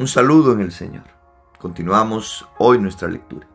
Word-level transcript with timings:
Un 0.00 0.08
saludo 0.08 0.52
en 0.52 0.62
el 0.62 0.72
Señor. 0.72 1.04
Continuamos 1.58 2.48
hoy 2.56 2.78
nuestra 2.78 3.06
lectura. 3.06 3.46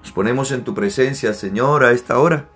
Nos 0.00 0.10
ponemos 0.10 0.50
en 0.50 0.64
tu 0.64 0.74
presencia, 0.74 1.32
Señor, 1.32 1.84
a 1.84 1.92
esta 1.92 2.18
hora, 2.18 2.48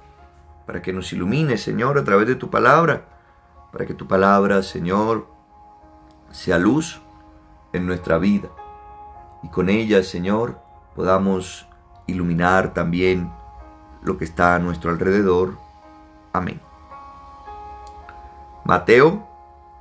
para 0.67 0.83
que 0.83 0.93
nos 0.93 1.13
ilumine, 1.13 1.59
Señor, 1.59 1.97
a 1.97 2.03
través 2.03 2.27
de 2.27 2.35
tu 2.35 2.51
palabra, 2.51 3.05
para 3.71 3.87
que 3.87 3.95
tu 3.95 4.09
palabra, 4.09 4.65
Señor, 4.65 5.29
sea 6.33 6.59
luz 6.59 7.01
en 7.73 7.87
nuestra 7.87 8.19
vida. 8.19 8.49
Y 9.45 9.49
con 9.49 9.69
ella, 9.69 10.03
Señor, 10.03 10.59
podamos 10.97 11.69
iluminar 12.09 12.75
también 12.75 13.31
lo 14.03 14.19
que 14.19 14.25
está 14.25 14.57
a 14.57 14.59
nuestro 14.59 14.91
alrededor. 14.91 15.57
Amén. 16.33 16.61
Mateo 18.65 19.25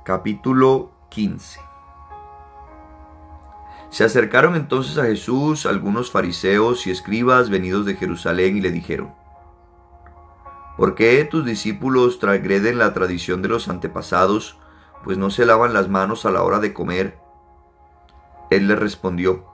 capítulo 0.04 0.92
15. 1.08 1.65
Se 3.96 4.04
acercaron 4.04 4.56
entonces 4.56 4.98
a 4.98 5.04
Jesús 5.04 5.64
algunos 5.64 6.10
fariseos 6.10 6.86
y 6.86 6.90
escribas 6.90 7.48
venidos 7.48 7.86
de 7.86 7.96
Jerusalén 7.96 8.58
y 8.58 8.60
le 8.60 8.70
dijeron, 8.70 9.14
¿Por 10.76 10.94
qué 10.94 11.24
tus 11.24 11.46
discípulos 11.46 12.18
transgreden 12.18 12.76
la 12.76 12.92
tradición 12.92 13.40
de 13.40 13.48
los 13.48 13.68
antepasados, 13.68 14.58
pues 15.02 15.16
no 15.16 15.30
se 15.30 15.46
lavan 15.46 15.72
las 15.72 15.88
manos 15.88 16.26
a 16.26 16.30
la 16.30 16.42
hora 16.42 16.58
de 16.58 16.74
comer? 16.74 17.18
Él 18.50 18.68
les 18.68 18.78
respondió, 18.78 19.46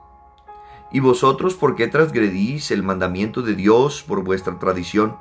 ¿Y 0.90 0.98
vosotros 0.98 1.54
por 1.54 1.76
qué 1.76 1.86
transgredís 1.86 2.72
el 2.72 2.82
mandamiento 2.82 3.42
de 3.42 3.54
Dios 3.54 4.02
por 4.02 4.24
vuestra 4.24 4.58
tradición? 4.58 5.18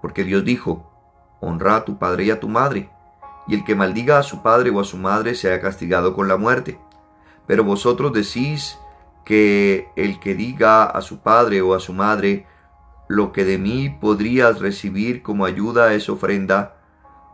Porque 0.00 0.22
Dios 0.22 0.44
dijo, 0.44 0.88
honra 1.40 1.74
a 1.74 1.84
tu 1.84 1.98
padre 1.98 2.26
y 2.26 2.30
a 2.30 2.38
tu 2.38 2.48
madre, 2.48 2.90
y 3.48 3.56
el 3.56 3.64
que 3.64 3.74
maldiga 3.74 4.20
a 4.20 4.22
su 4.22 4.40
padre 4.40 4.70
o 4.70 4.78
a 4.78 4.84
su 4.84 4.98
madre 4.98 5.34
sea 5.34 5.60
castigado 5.60 6.14
con 6.14 6.28
la 6.28 6.36
muerte. 6.36 6.78
Pero 7.52 7.64
vosotros 7.64 8.14
decís 8.14 8.78
que 9.26 9.90
el 9.94 10.20
que 10.20 10.34
diga 10.34 10.84
a 10.84 11.02
su 11.02 11.18
padre 11.18 11.60
o 11.60 11.74
a 11.74 11.80
su 11.80 11.92
madre, 11.92 12.46
lo 13.08 13.30
que 13.30 13.44
de 13.44 13.58
mí 13.58 13.90
podrías 13.90 14.58
recibir 14.58 15.22
como 15.22 15.44
ayuda 15.44 15.92
es 15.92 16.08
ofrenda, 16.08 16.76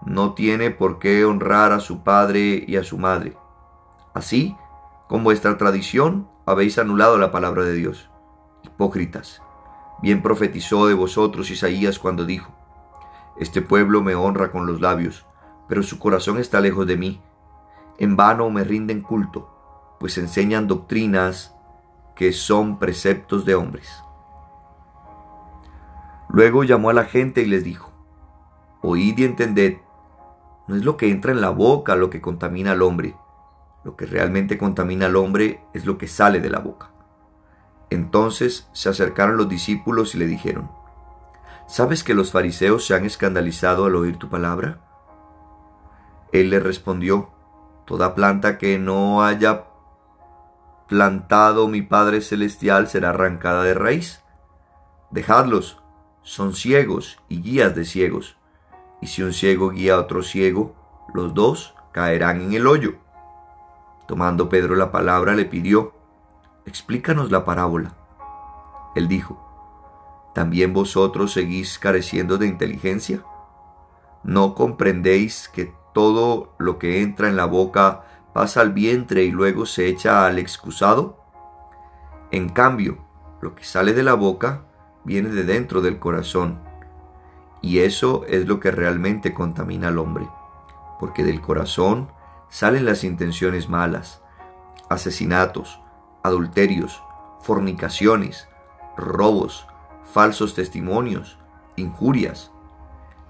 no 0.04 0.34
tiene 0.34 0.72
por 0.72 0.98
qué 0.98 1.24
honrar 1.24 1.70
a 1.70 1.78
su 1.78 2.02
padre 2.02 2.64
y 2.66 2.74
a 2.74 2.82
su 2.82 2.98
madre. 2.98 3.36
Así, 4.12 4.56
con 5.06 5.22
vuestra 5.22 5.56
tradición, 5.56 6.28
habéis 6.46 6.80
anulado 6.80 7.16
la 7.16 7.30
palabra 7.30 7.62
de 7.62 7.74
Dios. 7.74 8.10
Hipócritas, 8.64 9.40
bien 10.02 10.20
profetizó 10.20 10.88
de 10.88 10.94
vosotros 10.94 11.48
Isaías 11.48 12.00
cuando 12.00 12.24
dijo, 12.24 12.52
Este 13.38 13.62
pueblo 13.62 14.02
me 14.02 14.16
honra 14.16 14.50
con 14.50 14.66
los 14.66 14.80
labios, 14.80 15.26
pero 15.68 15.84
su 15.84 16.00
corazón 16.00 16.38
está 16.38 16.60
lejos 16.60 16.88
de 16.88 16.96
mí. 16.96 17.22
En 17.98 18.16
vano 18.16 18.50
me 18.50 18.64
rinden 18.64 19.00
culto 19.00 19.54
pues 19.98 20.18
enseñan 20.18 20.66
doctrinas 20.66 21.54
que 22.14 22.32
son 22.32 22.78
preceptos 22.78 23.44
de 23.44 23.54
hombres. 23.54 23.88
Luego 26.28 26.64
llamó 26.64 26.90
a 26.90 26.94
la 26.94 27.04
gente 27.04 27.42
y 27.42 27.46
les 27.46 27.64
dijo, 27.64 27.92
Oíd 28.82 29.18
y 29.18 29.24
entended, 29.24 29.78
no 30.66 30.76
es 30.76 30.84
lo 30.84 30.96
que 30.96 31.10
entra 31.10 31.32
en 31.32 31.40
la 31.40 31.50
boca 31.50 31.96
lo 31.96 32.10
que 32.10 32.20
contamina 32.20 32.72
al 32.72 32.82
hombre, 32.82 33.16
lo 33.84 33.96
que 33.96 34.06
realmente 34.06 34.58
contamina 34.58 35.06
al 35.06 35.16
hombre 35.16 35.64
es 35.72 35.86
lo 35.86 35.96
que 35.96 36.06
sale 36.06 36.40
de 36.40 36.50
la 36.50 36.58
boca. 36.58 36.90
Entonces 37.90 38.68
se 38.72 38.88
acercaron 38.88 39.36
los 39.36 39.48
discípulos 39.48 40.14
y 40.14 40.18
le 40.18 40.26
dijeron, 40.26 40.70
¿Sabes 41.66 42.04
que 42.04 42.14
los 42.14 42.32
fariseos 42.32 42.86
se 42.86 42.94
han 42.94 43.04
escandalizado 43.04 43.84
al 43.84 43.96
oír 43.96 44.16
tu 44.16 44.28
palabra? 44.28 44.80
Él 46.32 46.50
les 46.50 46.62
respondió, 46.62 47.30
Toda 47.86 48.14
planta 48.14 48.58
que 48.58 48.78
no 48.78 49.22
haya 49.24 49.67
plantado 50.88 51.68
mi 51.68 51.82
Padre 51.82 52.22
Celestial 52.22 52.88
será 52.88 53.10
arrancada 53.10 53.62
de 53.62 53.74
raíz. 53.74 54.22
Dejadlos, 55.10 55.82
son 56.22 56.54
ciegos 56.54 57.20
y 57.28 57.42
guías 57.42 57.74
de 57.74 57.84
ciegos. 57.84 58.36
Y 59.00 59.08
si 59.08 59.22
un 59.22 59.32
ciego 59.32 59.70
guía 59.70 59.94
a 59.94 60.00
otro 60.00 60.22
ciego, 60.22 60.74
los 61.14 61.34
dos 61.34 61.74
caerán 61.92 62.40
en 62.40 62.54
el 62.54 62.66
hoyo. 62.66 62.96
Tomando 64.06 64.48
Pedro 64.48 64.74
la 64.76 64.90
palabra, 64.90 65.34
le 65.34 65.44
pidió, 65.44 65.92
explícanos 66.64 67.30
la 67.30 67.44
parábola. 67.44 67.94
Él 68.96 69.08
dijo, 69.08 69.44
¿también 70.34 70.72
vosotros 70.72 71.32
seguís 71.32 71.78
careciendo 71.78 72.38
de 72.38 72.46
inteligencia? 72.46 73.22
¿No 74.24 74.54
comprendéis 74.54 75.48
que 75.48 75.72
todo 75.92 76.54
lo 76.58 76.78
que 76.78 77.02
entra 77.02 77.28
en 77.28 77.36
la 77.36 77.44
boca 77.44 78.04
pasa 78.32 78.60
al 78.60 78.72
vientre 78.72 79.24
y 79.24 79.30
luego 79.30 79.66
se 79.66 79.86
echa 79.86 80.26
al 80.26 80.38
excusado? 80.38 81.24
En 82.30 82.48
cambio, 82.48 82.98
lo 83.40 83.54
que 83.54 83.64
sale 83.64 83.94
de 83.94 84.02
la 84.02 84.14
boca 84.14 84.64
viene 85.04 85.30
de 85.30 85.44
dentro 85.44 85.80
del 85.80 85.98
corazón. 85.98 86.60
Y 87.62 87.78
eso 87.80 88.24
es 88.28 88.46
lo 88.46 88.60
que 88.60 88.70
realmente 88.70 89.34
contamina 89.34 89.88
al 89.88 89.98
hombre, 89.98 90.28
porque 91.00 91.24
del 91.24 91.40
corazón 91.40 92.08
salen 92.48 92.84
las 92.84 93.04
intenciones 93.04 93.68
malas, 93.68 94.22
asesinatos, 94.88 95.80
adulterios, 96.22 97.02
fornicaciones, 97.40 98.48
robos, 98.96 99.66
falsos 100.04 100.54
testimonios, 100.54 101.38
injurias. 101.76 102.50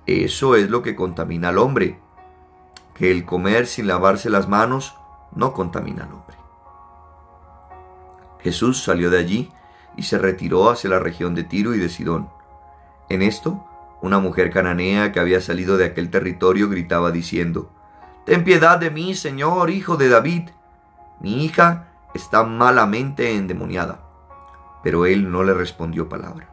Eso 0.07 0.57
es 0.57 0.71
lo 0.71 0.83
que 0.83 0.97
contamina 0.97 1.51
al 1.51 1.59
hombre, 1.59 2.01
que 2.99 3.13
el 3.13 3.25
comer 3.25 3.69
sin 3.69 3.87
lavarse 3.87 4.29
las 4.29 4.49
manos 4.49 4.97
no 5.33 5.53
contamina 5.53 6.03
al 6.03 6.13
hombre. 6.13 6.37
Jesús 8.41 8.83
salió 8.83 9.09
de 9.09 9.19
allí 9.19 9.53
y 9.97 10.03
se 10.03 10.19
retiró 10.19 10.69
hacia 10.69 10.91
la 10.91 10.99
región 10.99 11.37
de 11.37 11.45
Tiro 11.45 11.75
y 11.75 11.79
de 11.79 11.89
Sidón. 11.89 12.29
En 13.09 13.23
esto, 13.23 13.65
una 14.03 14.19
mujer 14.19 14.51
cananea 14.51 15.13
que 15.13 15.21
había 15.21 15.41
salido 15.41 15.77
de 15.77 15.85
aquel 15.87 16.11
territorio 16.11 16.69
gritaba 16.69 17.13
diciendo, 17.13 17.71
Ten 18.27 18.43
piedad 18.43 18.79
de 18.79 18.91
mí, 18.91 19.15
Señor, 19.15 19.71
hijo 19.71 19.97
de 19.97 20.09
David. 20.09 20.51
Mi 21.21 21.45
hija 21.45 21.89
está 22.15 22.43
malamente 22.43 23.37
endemoniada. 23.37 24.01
Pero 24.83 25.07
él 25.07 25.31
no 25.31 25.45
le 25.45 25.55
respondió 25.55 26.09
palabra. 26.09 26.49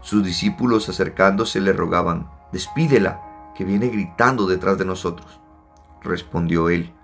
Sus 0.00 0.24
discípulos 0.24 0.88
acercándose 0.88 1.60
le 1.60 1.74
rogaban, 1.74 2.30
Despídela, 2.52 3.52
que 3.54 3.64
viene 3.64 3.88
gritando 3.88 4.46
detrás 4.46 4.78
de 4.78 4.86
nosotros. 4.86 5.43
Respondió 6.04 6.68
él, 6.68 6.94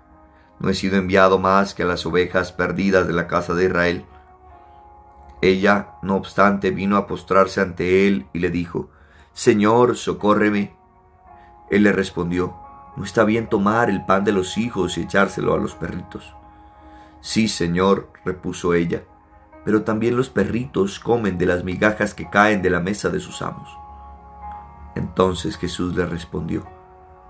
no 0.61 0.69
he 0.69 0.75
sido 0.75 0.97
enviado 0.97 1.39
más 1.39 1.73
que 1.73 1.81
a 1.81 1.87
las 1.87 2.05
ovejas 2.05 2.51
perdidas 2.51 3.07
de 3.07 3.13
la 3.13 3.25
casa 3.25 3.55
de 3.55 3.65
Israel. 3.65 4.05
Ella, 5.41 5.95
no 6.03 6.15
obstante, 6.15 6.69
vino 6.69 6.97
a 6.97 7.07
postrarse 7.07 7.61
ante 7.61 8.07
él 8.07 8.27
y 8.31 8.39
le 8.39 8.51
dijo, 8.51 8.91
Señor, 9.33 9.97
socórreme. 9.97 10.75
Él 11.71 11.81
le 11.81 11.91
respondió, 11.91 12.55
no 12.95 13.03
está 13.03 13.23
bien 13.23 13.47
tomar 13.47 13.89
el 13.89 14.05
pan 14.05 14.23
de 14.23 14.33
los 14.33 14.59
hijos 14.59 14.99
y 14.99 15.01
echárselo 15.01 15.55
a 15.55 15.57
los 15.57 15.73
perritos. 15.73 16.31
Sí, 17.21 17.47
Señor, 17.47 18.11
repuso 18.23 18.75
ella, 18.75 19.03
pero 19.65 19.81
también 19.81 20.15
los 20.15 20.29
perritos 20.29 20.99
comen 20.99 21.39
de 21.39 21.47
las 21.47 21.63
migajas 21.63 22.13
que 22.13 22.29
caen 22.29 22.61
de 22.61 22.69
la 22.69 22.81
mesa 22.81 23.09
de 23.09 23.19
sus 23.19 23.41
amos. 23.41 23.75
Entonces 24.93 25.57
Jesús 25.57 25.95
le 25.95 26.05
respondió, 26.05 26.67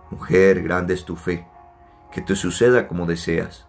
Mujer, 0.10 0.62
grande 0.64 0.96
es 0.96 1.06
tu 1.06 1.16
fe 1.16 1.48
que 2.12 2.22
te 2.22 2.36
suceda 2.36 2.88
como 2.88 3.06
deseas. 3.06 3.68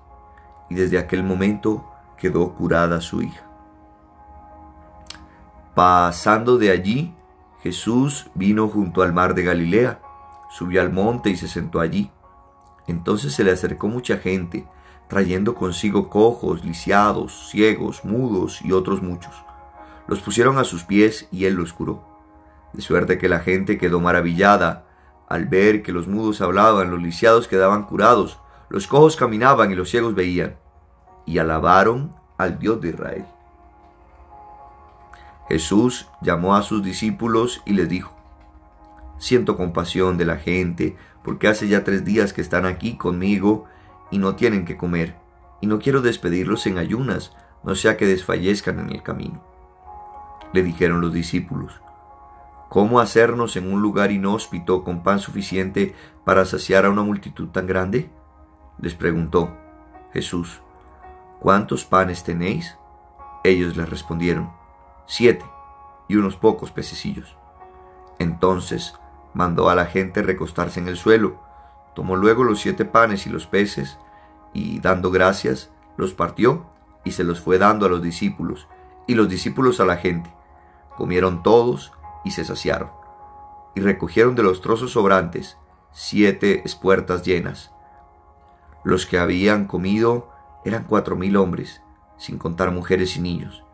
Y 0.69 0.75
desde 0.75 0.98
aquel 0.98 1.22
momento 1.22 1.88
quedó 2.16 2.54
curada 2.54 3.00
su 3.00 3.22
hija. 3.22 3.47
Pasando 5.75 6.58
de 6.58 6.70
allí, 6.70 7.14
Jesús 7.62 8.31
vino 8.34 8.69
junto 8.69 9.02
al 9.02 9.12
mar 9.12 9.34
de 9.34 9.44
Galilea, 9.44 10.00
subió 10.50 10.82
al 10.82 10.92
monte 10.92 11.31
y 11.31 11.36
se 11.36 11.48
sentó 11.48 11.81
allí. 11.81 12.10
Entonces 12.86 13.32
se 13.32 13.44
le 13.44 13.52
acercó 13.52 13.88
mucha 13.88 14.19
gente, 14.19 14.66
trayendo 15.08 15.54
consigo 15.54 16.10
cojos, 16.10 16.64
lisiados, 16.64 17.49
ciegos, 17.50 18.05
mudos 18.05 18.61
y 18.62 18.72
otros 18.72 19.02
muchos. 19.02 19.32
Los 20.08 20.20
pusieron 20.20 20.58
a 20.58 20.64
sus 20.64 20.84
pies 20.84 21.28
y 21.31 21.44
él 21.44 21.55
los 21.55 21.72
curó. 21.72 22.02
De 22.72 22.82
suerte 22.82 23.19
que 23.19 23.28
la 23.28 23.40
gente 23.40 23.78
quedó 23.78 24.00
maravillada 24.00 24.87
al 25.28 25.46
ver 25.46 25.82
que 25.82 25.93
los 25.93 26.08
mudos 26.08 26.43
hablaban, 26.43 26.90
los 26.90 27.00
lisiados 27.00 27.49
quedaban 27.49 27.84
curados, 27.84 28.38
los 28.72 28.86
cojos 28.86 29.16
caminaban 29.16 29.70
y 29.70 29.74
los 29.74 29.90
ciegos 29.90 30.14
veían, 30.14 30.56
y 31.26 31.36
alabaron 31.36 32.14
al 32.38 32.58
Dios 32.58 32.80
de 32.80 32.88
Israel. 32.88 33.26
Jesús 35.46 36.08
llamó 36.22 36.56
a 36.56 36.62
sus 36.62 36.82
discípulos 36.82 37.60
y 37.66 37.74
les 37.74 37.90
dijo, 37.90 38.16
Siento 39.19 39.58
compasión 39.58 40.16
de 40.16 40.24
la 40.24 40.38
gente, 40.38 40.96
porque 41.22 41.48
hace 41.48 41.69
ya 41.69 41.84
tres 41.84 42.06
días 42.06 42.32
que 42.32 42.40
están 42.40 42.64
aquí 42.64 42.96
conmigo 42.96 43.66
y 44.10 44.16
no 44.16 44.36
tienen 44.36 44.64
que 44.64 44.78
comer, 44.78 45.16
y 45.60 45.66
no 45.66 45.78
quiero 45.78 46.00
despedirlos 46.00 46.66
en 46.66 46.78
ayunas, 46.78 47.36
no 47.64 47.75
sea 47.75 47.98
que 47.98 48.06
desfallezcan 48.06 48.80
en 48.80 48.88
el 48.88 49.02
camino. 49.02 49.44
Le 50.54 50.62
dijeron 50.62 51.02
los 51.02 51.12
discípulos, 51.12 51.78
¿Cómo 52.70 53.00
hacernos 53.00 53.54
en 53.56 53.70
un 53.70 53.82
lugar 53.82 54.12
inhóspito 54.12 54.82
con 54.82 55.02
pan 55.02 55.18
suficiente 55.18 55.94
para 56.25 56.46
saciar 56.46 56.86
a 56.86 56.90
una 56.90 57.02
multitud 57.02 57.48
tan 57.48 57.66
grande? 57.66 58.08
Les 58.78 58.94
preguntó 58.94 59.56
Jesús, 60.12 60.60
¿cuántos 61.40 61.84
panes 61.84 62.24
tenéis? 62.24 62.76
Ellos 63.44 63.76
le 63.76 63.86
respondieron, 63.86 64.52
siete 65.06 65.44
y 66.08 66.16
unos 66.16 66.36
pocos 66.36 66.70
pececillos. 66.70 67.36
Entonces 68.19 68.94
mandó 69.34 69.69
a 69.69 69.74
la 69.74 69.86
gente 69.86 70.22
recostarse 70.22 70.80
en 70.80 70.88
el 70.88 70.96
suelo, 70.96 71.40
tomó 71.94 72.16
luego 72.16 72.44
los 72.44 72.60
siete 72.60 72.84
panes 72.84 73.26
y 73.26 73.30
los 73.30 73.46
peces, 73.46 73.98
y 74.52 74.80
dando 74.80 75.10
gracias, 75.10 75.70
los 75.96 76.14
partió 76.14 76.66
y 77.04 77.12
se 77.12 77.25
los 77.25 77.40
fue 77.40 77.58
dando 77.58 77.86
a 77.86 77.88
los 77.88 78.02
discípulos, 78.02 78.68
y 79.06 79.14
los 79.14 79.28
discípulos 79.28 79.80
a 79.80 79.84
la 79.84 79.96
gente. 79.96 80.32
Comieron 80.96 81.42
todos 81.42 81.92
y 82.25 82.32
se 82.32 82.44
saciaron, 82.44 82.90
y 83.75 83.80
recogieron 83.80 84.34
de 84.34 84.42
los 84.42 84.60
trozos 84.60 84.92
sobrantes 84.92 85.56
siete 85.90 86.62
espuertas 86.64 87.22
llenas. 87.22 87.72
Los 88.84 89.06
que 89.06 89.19
habían 89.19 89.67
comido 89.67 90.31
eran 90.64 90.84
cuatro 90.84 91.17
mil 91.17 91.37
hombres, 91.37 91.82
sin 92.17 92.38
contar 92.38 92.70
mujeres 92.70 93.17
y 93.17 93.20
niños. 93.20 93.64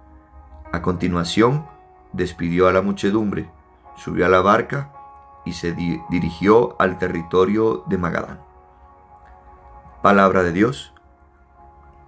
A 0.73 0.83
continuación, 0.83 1.67
despidió 2.13 2.69
a 2.69 2.73
la 2.73 2.83
muchedumbre, 2.83 3.51
subió 3.97 4.27
a 4.27 4.29
la 4.29 4.41
barca 4.41 4.93
y 5.45 5.53
se 5.53 5.73
dirigió 5.73 6.77
al 6.79 6.99
territorio 6.99 7.85
de 7.87 7.99
Magadán. 7.99 8.41
Palabra 10.03 10.43
de 10.43 10.53
Dios, 10.53 10.93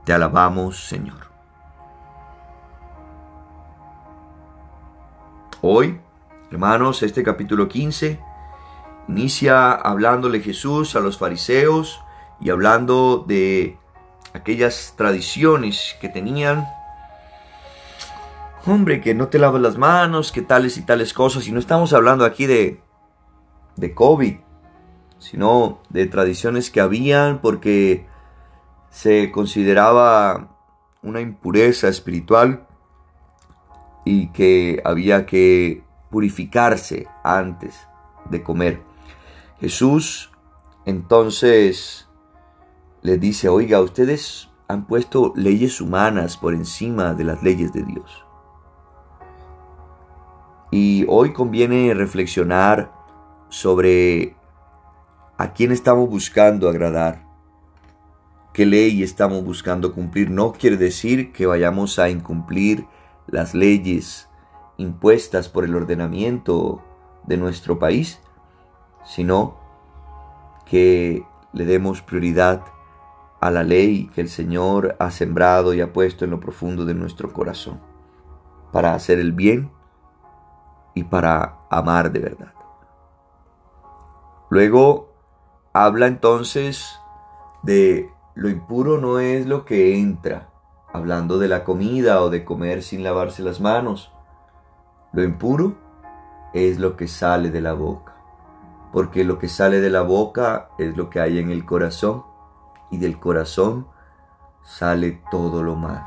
te 0.04 0.12
alabamos 0.12 0.88
Señor. 0.88 1.30
Hoy, 5.62 6.00
hermanos, 6.50 7.02
este 7.02 7.22
capítulo 7.22 7.68
15 7.68 8.20
inicia 9.08 9.72
hablándole 9.72 10.40
Jesús 10.40 10.96
a 10.96 11.00
los 11.00 11.18
fariseos 11.18 12.02
y 12.40 12.50
hablando 12.50 13.24
de 13.26 13.76
aquellas 14.32 14.94
tradiciones 14.96 15.96
que 16.00 16.08
tenían. 16.08 16.66
Hombre, 18.66 19.00
que 19.00 19.14
no 19.14 19.28
te 19.28 19.38
lavas 19.38 19.62
las 19.62 19.78
manos, 19.78 20.32
que 20.32 20.42
tales 20.42 20.76
y 20.76 20.82
tales 20.82 21.12
cosas. 21.12 21.46
Y 21.46 21.52
no 21.52 21.58
estamos 21.58 21.92
hablando 21.92 22.24
aquí 22.24 22.46
de, 22.46 22.80
de 23.76 23.94
COVID, 23.94 24.36
sino 25.18 25.80
de 25.88 26.06
tradiciones 26.06 26.70
que 26.70 26.80
habían 26.80 27.40
porque 27.40 28.06
se 28.90 29.30
consideraba 29.30 30.56
una 31.02 31.20
impureza 31.20 31.88
espiritual 31.88 32.66
y 34.04 34.28
que 34.32 34.82
había 34.84 35.26
que 35.26 35.84
purificarse 36.10 37.06
antes 37.22 37.86
de 38.28 38.42
comer. 38.42 38.82
Jesús 39.60 40.30
entonces 40.84 42.09
les 43.02 43.20
dice, 43.20 43.48
oiga, 43.48 43.80
ustedes 43.80 44.48
han 44.68 44.86
puesto 44.86 45.32
leyes 45.36 45.80
humanas 45.80 46.36
por 46.36 46.54
encima 46.54 47.14
de 47.14 47.24
las 47.24 47.42
leyes 47.42 47.72
de 47.72 47.82
Dios. 47.82 48.24
Y 50.70 51.04
hoy 51.08 51.32
conviene 51.32 51.94
reflexionar 51.94 52.92
sobre 53.48 54.36
a 55.36 55.52
quién 55.52 55.72
estamos 55.72 56.08
buscando 56.08 56.68
agradar, 56.68 57.24
qué 58.52 58.66
ley 58.66 59.02
estamos 59.02 59.42
buscando 59.42 59.92
cumplir. 59.92 60.30
No 60.30 60.52
quiere 60.52 60.76
decir 60.76 61.32
que 61.32 61.46
vayamos 61.46 61.98
a 61.98 62.10
incumplir 62.10 62.86
las 63.26 63.54
leyes 63.54 64.28
impuestas 64.76 65.48
por 65.48 65.64
el 65.64 65.74
ordenamiento 65.74 66.82
de 67.26 67.36
nuestro 67.36 67.78
país, 67.78 68.20
sino 69.04 69.58
que 70.64 71.24
le 71.52 71.64
demos 71.64 72.02
prioridad 72.02 72.62
a 73.40 73.50
la 73.50 73.62
ley 73.62 74.10
que 74.14 74.20
el 74.20 74.28
Señor 74.28 74.96
ha 74.98 75.10
sembrado 75.10 75.72
y 75.72 75.80
ha 75.80 75.92
puesto 75.92 76.24
en 76.24 76.30
lo 76.30 76.40
profundo 76.40 76.84
de 76.84 76.94
nuestro 76.94 77.32
corazón, 77.32 77.80
para 78.70 78.94
hacer 78.94 79.18
el 79.18 79.32
bien 79.32 79.70
y 80.94 81.04
para 81.04 81.56
amar 81.70 82.12
de 82.12 82.20
verdad. 82.20 82.52
Luego 84.50 85.14
habla 85.72 86.06
entonces 86.06 87.00
de 87.62 88.10
lo 88.34 88.48
impuro 88.48 88.98
no 88.98 89.18
es 89.18 89.46
lo 89.46 89.64
que 89.64 89.98
entra, 89.98 90.50
hablando 90.92 91.38
de 91.38 91.48
la 91.48 91.64
comida 91.64 92.22
o 92.22 92.30
de 92.30 92.44
comer 92.44 92.82
sin 92.82 93.02
lavarse 93.02 93.42
las 93.42 93.60
manos. 93.60 94.12
Lo 95.12 95.22
impuro 95.22 95.76
es 96.52 96.78
lo 96.78 96.96
que 96.96 97.08
sale 97.08 97.50
de 97.50 97.60
la 97.60 97.72
boca, 97.72 98.14
porque 98.92 99.24
lo 99.24 99.38
que 99.38 99.48
sale 99.48 99.80
de 99.80 99.90
la 99.90 100.02
boca 100.02 100.70
es 100.78 100.96
lo 100.96 101.10
que 101.10 101.20
hay 101.20 101.38
en 101.38 101.50
el 101.50 101.64
corazón 101.64 102.29
y 102.90 102.98
del 102.98 103.18
corazón 103.18 103.86
sale 104.62 105.22
todo 105.30 105.62
lo 105.62 105.76
mal. 105.76 106.06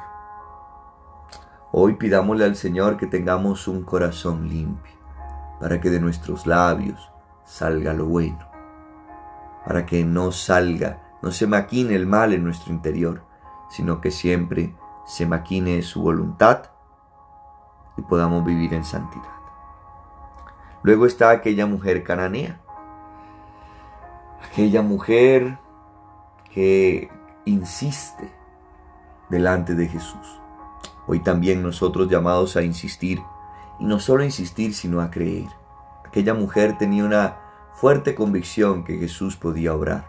Hoy 1.72 1.96
pidámosle 1.96 2.46
al 2.46 2.56
Señor 2.56 2.98
que 2.98 3.08
tengamos 3.08 3.68
un 3.68 3.84
corazón 3.84 4.48
limpio, 4.48 4.94
para 5.60 5.82
que 5.82 5.90
de 5.90 6.00
nuestros 6.00 6.46
labios 6.46 7.12
salga 7.44 7.94
lo 7.94 8.06
bueno, 8.06 8.40
para 9.66 9.86
que 9.86 10.04
no 10.04 10.32
salga, 10.32 11.02
no 11.22 11.32
se 11.32 11.48
maquine 11.48 11.96
el 11.96 12.06
mal 12.06 12.34
en 12.34 12.44
nuestro 12.44 12.72
interior, 12.72 13.24
sino 13.70 14.02
que 14.02 14.12
siempre 14.12 14.76
se 15.06 15.26
maquine 15.26 15.82
su 15.82 16.02
voluntad 16.02 16.66
y 17.98 18.02
podamos 18.04 18.46
vivir 18.46 18.74
en 18.74 18.84
santidad. 18.84 19.24
Luego 20.84 21.06
está 21.06 21.32
aquella 21.32 21.66
mujer 21.66 22.04
cananea, 22.04 22.60
aquella 24.46 24.82
mujer 24.82 25.58
que 26.54 27.10
insiste 27.46 28.32
delante 29.30 29.76
de 29.76 29.88
Jesús. 29.88 30.40
Hoy 31.08 31.20
también 31.20 31.64
nosotros 31.64 32.10
llamados 32.10 32.56
a 32.56 32.62
insistir, 32.62 33.22
y 33.80 33.86
no 33.86 34.00
solo 34.00 34.24
insistir, 34.24 34.74
sino 34.74 35.02
a 35.02 35.10
creer. 35.10 35.50
Aquella 36.06 36.34
mujer 36.34 36.78
tenía 36.78 37.04
una 37.04 37.38
fuerte 37.74 38.16
convicción 38.16 38.84
que 38.84 38.98
Jesús 38.98 39.36
podía 39.36 39.74
obrar. 39.74 40.08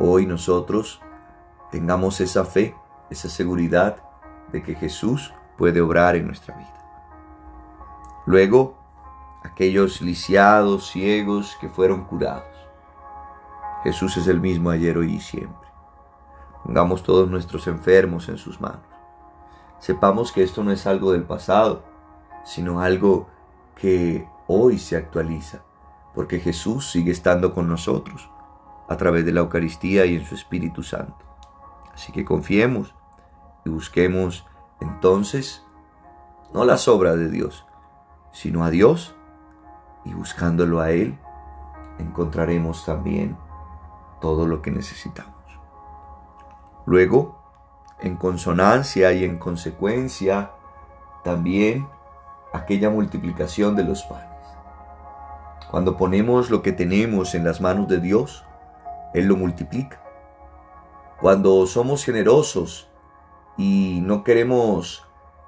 Hoy 0.00 0.26
nosotros 0.26 1.00
tengamos 1.70 2.20
esa 2.20 2.44
fe, 2.44 2.74
esa 3.10 3.28
seguridad 3.28 3.98
de 4.50 4.62
que 4.62 4.74
Jesús 4.74 5.32
puede 5.58 5.80
obrar 5.80 6.16
en 6.16 6.26
nuestra 6.26 6.56
vida. 6.56 6.68
Luego, 8.26 8.78
aquellos 9.44 10.00
lisiados, 10.00 10.90
ciegos 10.90 11.56
que 11.60 11.68
fueron 11.68 12.04
curados. 12.04 12.51
Jesús 13.82 14.16
es 14.16 14.28
el 14.28 14.40
mismo 14.40 14.70
ayer, 14.70 14.96
hoy 14.96 15.14
y 15.14 15.20
siempre. 15.20 15.68
Pongamos 16.64 17.02
todos 17.02 17.28
nuestros 17.28 17.66
enfermos 17.66 18.28
en 18.28 18.38
sus 18.38 18.60
manos. 18.60 18.86
Sepamos 19.80 20.30
que 20.30 20.44
esto 20.44 20.62
no 20.62 20.70
es 20.70 20.86
algo 20.86 21.12
del 21.12 21.24
pasado, 21.24 21.82
sino 22.44 22.80
algo 22.80 23.26
que 23.74 24.28
hoy 24.46 24.78
se 24.78 24.96
actualiza, 24.96 25.62
porque 26.14 26.38
Jesús 26.38 26.90
sigue 26.90 27.10
estando 27.10 27.52
con 27.52 27.68
nosotros 27.68 28.30
a 28.88 28.96
través 28.96 29.24
de 29.24 29.32
la 29.32 29.40
Eucaristía 29.40 30.06
y 30.06 30.16
en 30.16 30.24
su 30.24 30.36
Espíritu 30.36 30.82
Santo. 30.82 31.24
Así 31.92 32.12
que 32.12 32.24
confiemos 32.24 32.94
y 33.64 33.70
busquemos 33.70 34.46
entonces 34.80 35.64
no 36.52 36.64
las 36.64 36.86
obras 36.86 37.16
de 37.16 37.30
Dios, 37.30 37.66
sino 38.30 38.64
a 38.64 38.70
Dios 38.70 39.16
y 40.04 40.14
buscándolo 40.14 40.80
a 40.80 40.90
Él 40.90 41.18
encontraremos 41.98 42.84
también 42.84 43.36
todo 44.22 44.46
lo 44.46 44.62
que 44.62 44.70
necesitamos. 44.70 45.34
Luego, 46.86 47.36
en 48.00 48.16
consonancia 48.16 49.12
y 49.12 49.24
en 49.24 49.38
consecuencia, 49.38 50.52
también 51.24 51.86
aquella 52.52 52.88
multiplicación 52.88 53.76
de 53.76 53.84
los 53.84 54.02
panes. 54.04 54.28
Cuando 55.70 55.96
ponemos 55.96 56.50
lo 56.50 56.62
que 56.62 56.72
tenemos 56.72 57.34
en 57.34 57.44
las 57.44 57.60
manos 57.60 57.88
de 57.88 58.00
Dios, 58.00 58.44
Él 59.12 59.26
lo 59.26 59.36
multiplica. 59.36 60.00
Cuando 61.20 61.66
somos 61.66 62.04
generosos 62.04 62.88
y 63.56 64.00
no 64.02 64.24
queremos 64.24 65.04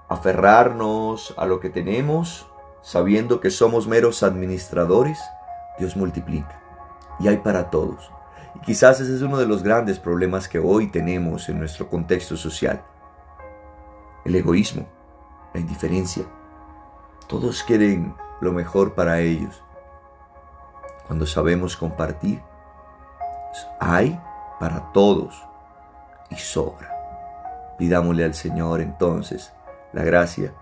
aferrarnos 0.08 1.34
a 1.36 1.46
lo 1.46 1.60
que 1.60 1.70
tenemos, 1.70 2.46
sabiendo 2.82 3.40
que 3.40 3.50
somos 3.50 3.86
meros 3.86 4.22
administradores, 4.22 5.18
Dios 5.78 5.96
multiplica. 5.96 6.60
Y 7.20 7.28
hay 7.28 7.38
para 7.38 7.70
todos. 7.70 8.10
Y 8.54 8.60
quizás 8.60 9.00
ese 9.00 9.14
es 9.14 9.22
uno 9.22 9.38
de 9.38 9.46
los 9.46 9.62
grandes 9.62 9.98
problemas 9.98 10.48
que 10.48 10.58
hoy 10.58 10.88
tenemos 10.88 11.48
en 11.48 11.58
nuestro 11.58 11.88
contexto 11.88 12.36
social. 12.36 12.82
El 14.24 14.34
egoísmo, 14.36 14.86
la 15.52 15.60
indiferencia. 15.60 16.24
Todos 17.26 17.62
quieren 17.62 18.14
lo 18.40 18.52
mejor 18.52 18.94
para 18.94 19.20
ellos. 19.20 19.62
Cuando 21.06 21.26
sabemos 21.26 21.76
compartir, 21.76 22.40
hay 23.80 24.18
para 24.58 24.92
todos 24.92 25.42
y 26.30 26.36
sobra. 26.36 26.90
Pidámosle 27.78 28.24
al 28.24 28.34
Señor 28.34 28.80
entonces 28.80 29.52
la 29.92 30.04
gracia 30.04 30.52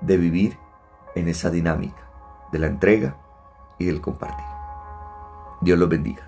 de 0.00 0.16
vivir 0.16 0.58
en 1.14 1.28
esa 1.28 1.50
dinámica 1.50 2.02
de 2.52 2.58
la 2.58 2.66
entrega 2.66 3.16
y 3.78 3.86
del 3.86 4.00
compartir. 4.00 4.46
Dios 5.60 5.78
los 5.78 5.88
bendiga. 5.88 6.27